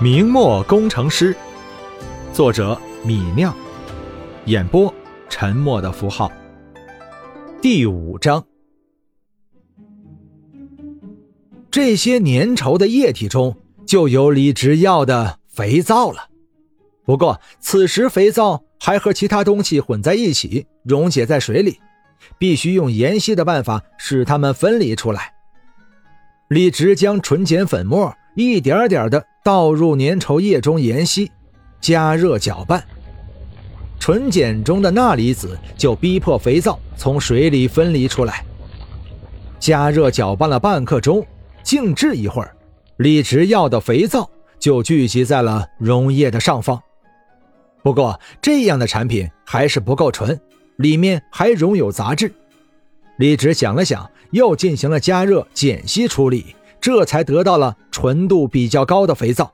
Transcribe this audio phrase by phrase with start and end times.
[0.00, 1.36] 明末工程师，
[2.32, 3.52] 作者米酿，
[4.44, 4.94] 演播
[5.28, 6.30] 沉默的符号。
[7.60, 8.46] 第五章，
[11.68, 13.56] 这些粘稠的液体中
[13.88, 16.28] 就有李直要的肥皂了。
[17.04, 21.80] 不过此时肥皂还和其他东西混在一起，溶解在水里，
[22.38, 25.32] 必须用盐析的办法使它们分离出来。
[26.48, 29.24] 李直将纯碱粉末一点点的。
[29.42, 31.30] 倒入粘稠液中研析，
[31.80, 32.84] 加热搅拌，
[33.98, 38.44] 纯碱中的钠离子就逼迫肥皂从水里分离出来。
[39.58, 41.26] 加热搅拌了半刻钟，
[41.62, 42.54] 静置一会儿，
[42.98, 46.78] 李直要的肥皂就聚集在了溶液的上方。
[47.82, 50.38] 不过这样的产品还是不够纯，
[50.76, 52.30] 里面还溶有杂质。
[53.16, 56.54] 李直想了想，又进行了加热碱析处理。
[56.80, 59.52] 这才得到了纯度比较高的肥皂。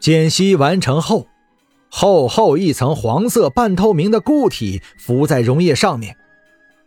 [0.00, 1.28] 碱析完成后，
[1.88, 6.16] 厚厚一层黄色半透明的固体浮在溶液上面，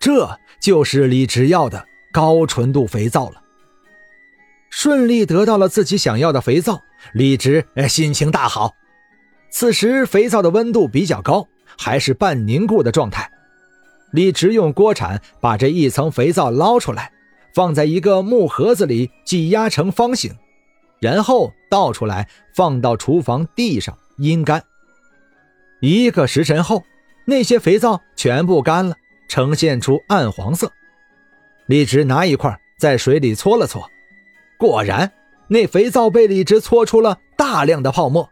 [0.01, 3.41] 这就是李直要的高纯度肥皂了。
[4.69, 6.81] 顺利得到了自己想要的肥皂，
[7.13, 8.73] 李直心情大好。
[9.49, 13.31] 此时肥皂的温度比较高，还是半凝固的状态。
[14.11, 17.13] 李直用锅铲把这一层肥皂捞出来。
[17.53, 20.35] 放在一个木盒子里，挤压成方形，
[20.99, 24.63] 然后倒出来，放到厨房地上阴干。
[25.79, 26.83] 一个时辰后，
[27.25, 28.95] 那些肥皂全部干了，
[29.27, 30.71] 呈现出暗黄色。
[31.65, 33.89] 李直拿一块在水里搓了搓，
[34.57, 35.11] 果然，
[35.47, 38.29] 那肥皂被李直搓出了大量的泡沫。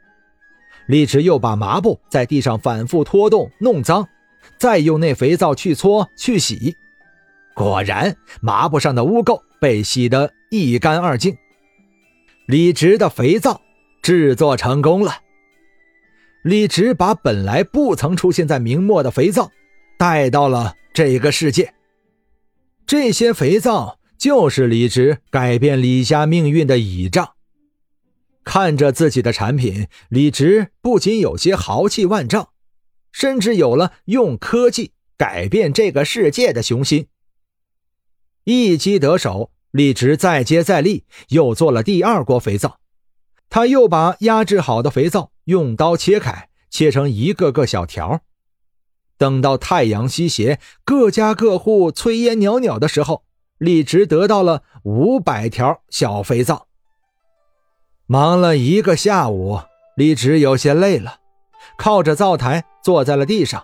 [0.88, 4.08] 李直又把麻布在地上反复拖动，弄脏，
[4.58, 6.76] 再用那肥皂去搓去洗。
[7.59, 11.35] 果然，抹布上的污垢被洗得一干二净。
[12.45, 13.59] 李直的肥皂
[14.02, 15.17] 制作成功了。
[16.41, 19.52] 李直把本来不曾出现在明末的肥皂
[19.98, 21.73] 带到了这个世界。
[22.87, 27.31] 这些肥皂就是李直改变李家命运的倚仗。
[28.45, 32.52] 看着自己的产品，李直不仅有些豪气万丈，
[33.11, 37.08] 甚至有了用科技改变这个世界的雄心。
[38.44, 42.80] 一击得手，李直再接再厉，又做了第二锅肥皂。
[43.50, 48.22] 他又把压制好的肥皂用刀切开，切成一个个小条。
[49.17, 53.23] 等到太阳西斜，各家各户炊烟袅袅的时候，
[53.58, 56.67] 李直得到了五百条小肥皂。
[58.05, 59.60] 忙了一个下午，
[59.95, 61.20] 李直有些累了，
[61.78, 63.64] 靠着灶台坐在了地上。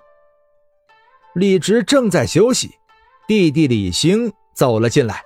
[1.34, 2.72] 李直正在休息，
[3.28, 4.34] 弟弟李兴。
[4.56, 5.22] 走了进来。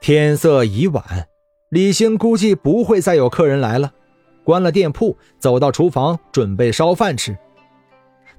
[0.00, 1.28] 天色已晚，
[1.68, 3.92] 李兴估计不会再有客人来了，
[4.44, 7.36] 关了店铺，走到厨房准备烧饭吃。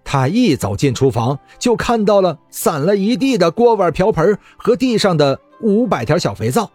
[0.03, 6.71] 他一走进厨房，就看到了散了一地的锅碗瓢盆和地上的五百条小肥皂。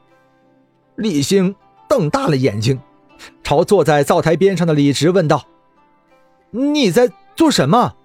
[0.94, 1.56] 李兴
[1.88, 2.78] 瞪大了眼睛，
[3.42, 5.46] 朝坐在灶台边上的李直问道
[6.52, 7.96] ：“你在做什么？”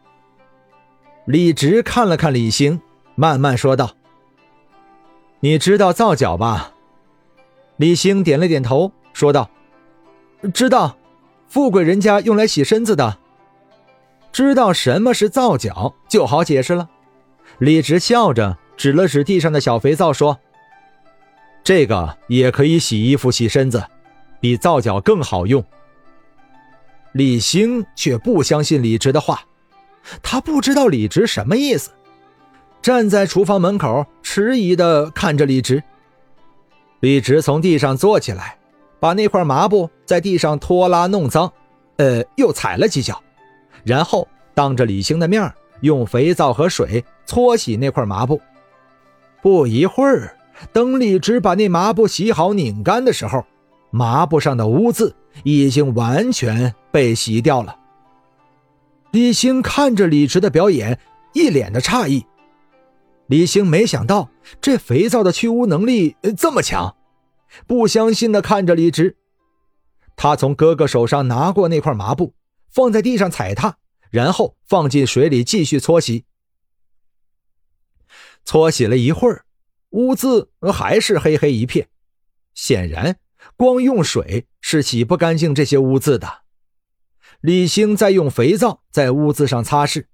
[1.26, 2.82] 李直看了看李兴，
[3.14, 3.92] 慢慢说道。
[5.44, 6.74] 你知道皂角吧？
[7.78, 9.50] 李兴点了点头，说道
[10.54, 10.96] ：“知道，
[11.48, 13.18] 富贵人家用来洗身子的。
[14.32, 16.88] 知道什么是皂角，就好解释了。”
[17.58, 20.40] 李直笑着指了指地上的小肥皂，说
[21.64, 23.84] ：“这个也可以洗衣服、洗身子，
[24.40, 25.66] 比皂角更好用。”
[27.14, 29.42] 李兴却不相信李直的话，
[30.22, 31.90] 他不知道李直什么意思。
[32.82, 35.84] 站在厨房门口，迟疑地看着李直。
[37.00, 38.58] 李直从地上坐起来，
[39.00, 41.52] 把那块抹布在地上拖拉弄脏，
[41.98, 43.22] 呃，又踩了几脚，
[43.84, 48.42] 然后当着李兴的面用肥皂和水搓洗那块抹布。
[49.42, 50.36] 不一会儿，
[50.74, 53.46] 等李直把那抹布洗好、拧干的时候，
[53.92, 57.76] 抹布上的污渍已经完全被洗掉了。
[59.12, 61.00] 李兴看着李直的表演，
[61.34, 62.26] 一脸的诧异。
[63.32, 64.30] 李兴没想到
[64.60, 66.98] 这肥皂的去污能力这么强，
[67.66, 69.16] 不相信的看着李直。
[70.18, 72.36] 他从哥哥手上拿过那块抹布，
[72.70, 73.78] 放在地上踩踏，
[74.10, 76.26] 然后放进水里继续搓洗。
[78.44, 79.46] 搓洗了一会儿，
[79.92, 81.88] 污渍还是黑黑一片，
[82.54, 83.18] 显然
[83.56, 86.42] 光用水是洗不干净这些污渍的。
[87.40, 90.08] 李兴再用肥皂在污渍上擦拭，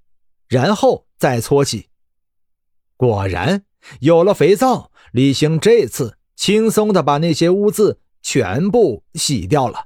[0.47, 1.89] 然后再搓洗。
[2.97, 3.63] 果然
[4.01, 9.85] 有了肥皂，李兴这次轻松的把那些污渍全部洗掉了。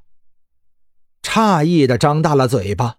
[1.21, 2.95] 诧异的张大了嘴巴，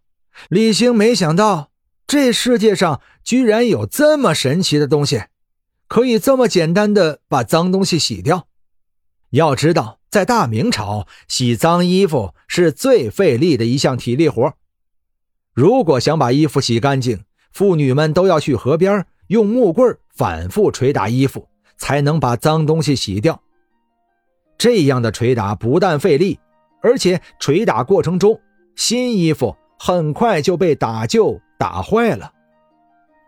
[0.49, 1.71] 李兴没想到
[2.07, 5.25] 这世界上居然有这么神奇的东西，
[5.89, 8.47] 可以这么简单的把脏东西洗掉。
[9.31, 14.55] 要知道，在大明朝，洗脏衣服是最费力的一项体力活。
[15.55, 23.41] 如果想把衣服洗干净，妇女们都要去河边用木棍反复捶打衣服，才能把脏东西洗掉。
[24.59, 26.39] 这样的捶打不但费力，
[26.83, 28.41] 而且捶打过程中，
[28.77, 32.33] 新衣服很快就被打旧、打坏了。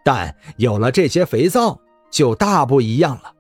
[0.04, 1.80] 但有了这些肥皂，
[2.10, 3.32] 就大不一样了。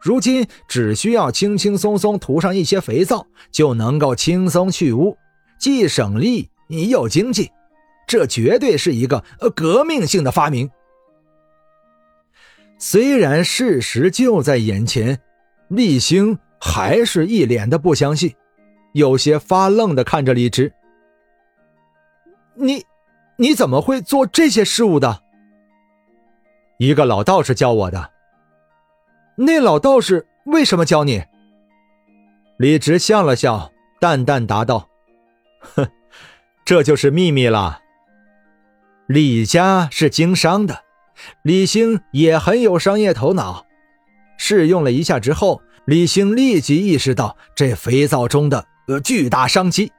[0.00, 5.16] 如今只需要轻轻松松涂上一些肥皂，就能够轻松去污，
[5.58, 7.50] 既省力又经济。
[8.06, 10.68] 这绝对是一个呃革命性的发明。
[12.86, 15.18] 虽然事实就在眼前，
[15.68, 16.38] 厉星。
[16.60, 18.34] 还是一脸的不相信，
[18.92, 20.72] 有些发愣的看着李直。
[22.54, 22.84] 你，
[23.36, 25.22] 你怎么会做这些事物的？
[26.78, 28.10] 一个老道士教我的。
[29.36, 31.22] 那老道士为什么教你？
[32.58, 33.70] 李直笑了笑，
[34.00, 34.88] 淡淡答道
[35.60, 35.86] ：“哼，
[36.64, 37.80] 这就是秘密了。
[39.06, 40.82] 李家是经商的，
[41.42, 43.66] 李兴也很有商业头脑，
[44.36, 49.92] 试用了一下之后。”李兴立即意识到这肥皂中的呃巨大商机，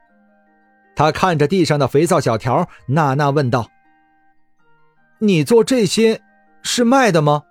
[0.96, 3.70] 他看着地上的肥皂小条，纳纳问道
[5.22, 6.20] ：“你做这些
[6.60, 7.44] 是卖的吗？”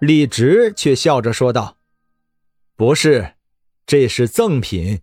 [0.00, 1.76] 李直却笑着说道
[2.76, 3.34] ：“不是，
[3.84, 5.02] 这是赠品。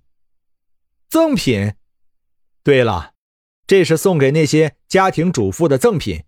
[1.07, 1.75] 赠品？
[2.63, 3.11] 对了，
[3.67, 6.23] 这是送给那些家庭主妇的赠品，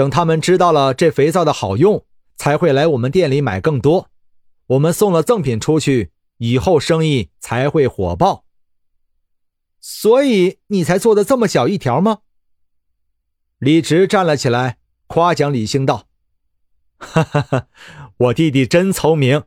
[0.00, 4.08] 等他们知道了这肥皂的好用，才会来我们店里买更多。”
[4.68, 8.46] 我们送了赠品出去，以后生意才会火爆。
[9.78, 12.20] 所以你才做的这么小一条吗？
[13.58, 16.06] 李直站了起来，夸奖李兴道
[16.96, 17.66] ：“哈哈哈，
[18.16, 19.42] 我弟弟真聪明。”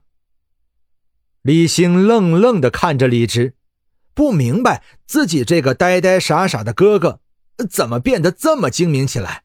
[1.42, 3.56] 李兴愣愣的看着李直，
[4.14, 7.22] 不明白自己这个呆呆傻傻的哥哥
[7.68, 9.43] 怎么变得这么精明起来。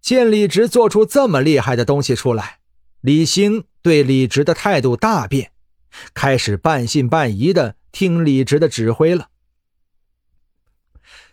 [0.00, 2.58] 见李直做出这么厉害的东西出来，
[3.00, 3.64] 李兴。
[3.82, 5.52] 对李直的态度大变，
[6.12, 9.28] 开始半信半疑的听李直的指挥了。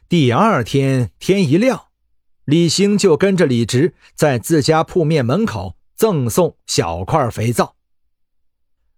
[0.07, 1.87] 第二天天一亮，
[2.45, 7.75] 李兴就跟着李直在自家铺面门口赠送小块肥皂。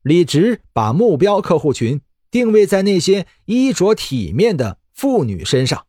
[0.04, 5.88] 李直把目标客户群定位在那些衣着体面的妇女身上。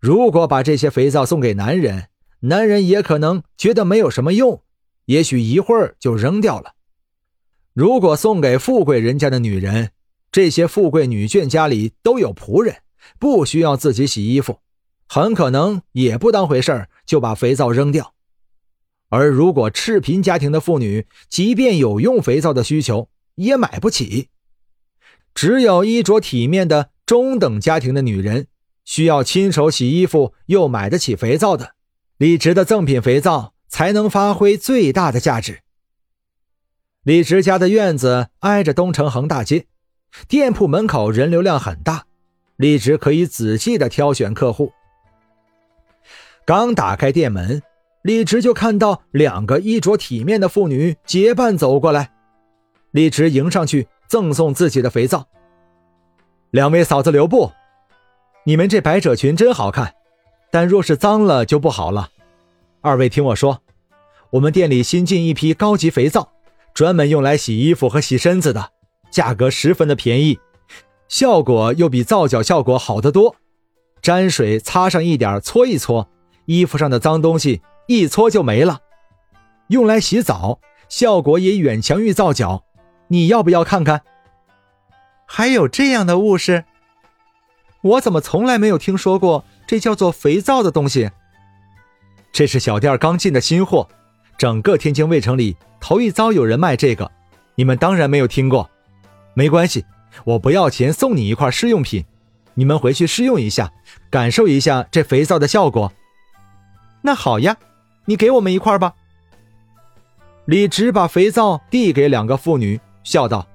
[0.00, 2.08] 如果把这些肥皂送给男人，
[2.40, 4.62] 男人也可能觉得没有什么用。
[5.06, 6.74] 也许一会儿就扔掉了。
[7.72, 9.92] 如果送给富贵人家的女人，
[10.30, 12.82] 这些富贵女眷家里都有仆人，
[13.18, 14.58] 不需要自己洗衣服，
[15.08, 18.12] 很可能也不当回事儿，就把肥皂扔掉。
[19.08, 24.28] 而如果赤贫家庭的妇女，即便有用肥皂的需求，也买不起。
[25.34, 28.48] 只有衣着体面的中等家庭的女人，
[28.84, 31.74] 需要亲手洗衣服又买得起肥皂的，
[32.18, 33.54] 李直的赠品肥皂。
[33.70, 35.60] 才能发挥最大的价值。
[37.02, 39.66] 李直家的院子挨着东城横大街，
[40.26, 42.04] 店铺门口人流量很大，
[42.56, 44.72] 李直可以仔细的挑选客户。
[46.46, 47.62] 刚打开店门，
[48.02, 52.10] 李直就看到两个衣着体面的妇女结伴走过来，
[52.90, 55.28] 李直迎上去赠送自己的肥皂。
[56.50, 57.52] 两位嫂子留步，
[58.44, 59.94] 你们这百褶裙真好看，
[60.50, 62.10] 但若是脏了就不好了。
[62.80, 63.62] 二位听我说，
[64.30, 66.28] 我们店里新进一批高级肥皂，
[66.72, 68.70] 专门用来洗衣服和洗身子的，
[69.10, 70.38] 价格十分的便宜，
[71.08, 73.36] 效果又比皂角效果好得多。
[74.00, 76.08] 沾水擦上一点，搓一搓，
[76.46, 78.80] 衣服上的脏东西一搓就没了。
[79.68, 82.64] 用来洗澡，效果也远强于皂角。
[83.08, 84.02] 你要不要看看？
[85.26, 86.64] 还有这样的物事？
[87.82, 91.10] 我怎么从来没有听说过这叫做肥皂的东西？
[92.32, 93.86] 这是小店刚进的新货，
[94.38, 97.12] 整个天津卫城里头一遭有人卖这个，
[97.54, 98.70] 你们当然没有听过。
[99.34, 99.84] 没关系，
[100.24, 102.06] 我不要钱，送你一块试用品，
[102.54, 103.70] 你们回去试用一下，
[104.08, 105.92] 感受一下这肥皂的效果。
[107.02, 107.58] 那好呀，
[108.06, 108.94] 你给我们一块吧。
[110.46, 113.46] 李直把肥皂递给两个妇女，笑道：“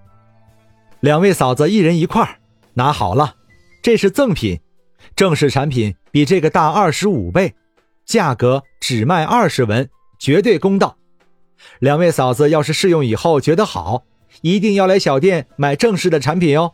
[1.01, 2.39] 两位嫂子一人一块，
[2.75, 3.37] 拿好了，
[3.81, 4.59] 这是赠品，
[5.15, 7.55] 正式产品比这个大二十五倍。”
[8.05, 9.89] 价格只卖二十文，
[10.19, 10.97] 绝对公道。
[11.79, 14.03] 两位嫂子要是试用以后觉得好，
[14.41, 16.73] 一定要来小店买正式的产品哟。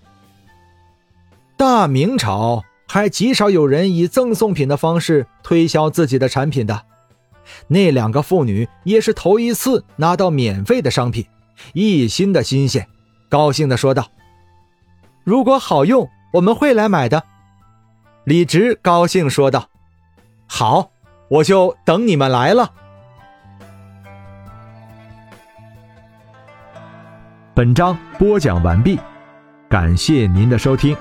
[1.55, 6.83] 大明朝还极少有人以赠送品的方式推销自己的产品的，
[7.67, 11.27] 那两个妇女也是头一次拿到免费的商品，
[11.73, 12.87] 一心的新鲜，
[13.29, 14.07] 高兴的说道
[15.23, 17.23] ：“如果好用，我们会来买的。”
[18.29, 19.67] 李直高兴说道
[20.45, 20.91] ：“好，
[21.29, 22.71] 我就等你们来了。”
[27.55, 28.99] 本章播讲完毕，
[29.67, 30.95] 感谢您的收听。